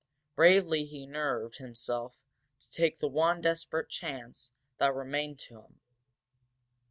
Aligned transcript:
Bravely 0.35 0.85
he 0.85 1.05
nerved 1.05 1.57
himself 1.57 2.17
to 2.61 2.71
take 2.71 2.97
the 2.97 3.07
one 3.07 3.39
desperate 3.39 3.87
chance 3.91 4.49
that 4.79 4.95
remained 4.95 5.37
to 5.41 5.61
him. 5.61 5.79